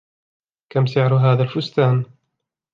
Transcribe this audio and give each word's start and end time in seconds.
كم 0.69 0.85
سعر 0.85 1.15
هذا 1.15 1.43
الفستان؟ 1.43 2.05